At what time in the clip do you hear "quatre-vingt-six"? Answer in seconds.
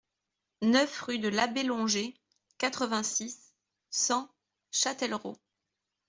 2.57-3.53